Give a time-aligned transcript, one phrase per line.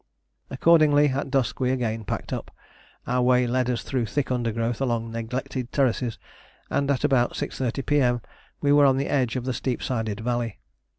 [0.49, 2.49] Accordingly at dusk we again packed up.
[3.05, 6.17] Our way led us through thick undergrowth along neglected terraces,
[6.71, 8.21] and at about 6.30 P.M.
[8.61, 10.57] we were on the edge of the steep sided valley.